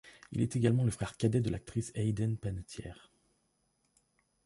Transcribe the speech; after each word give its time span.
Il 0.31 0.41
est 0.41 0.55
également 0.55 0.83
le 0.83 0.89
frère 0.89 1.15
cadet 1.15 1.41
de 1.41 1.51
l'actrice 1.51 1.91
Hayden 1.93 2.35
Panettiere. 2.35 3.11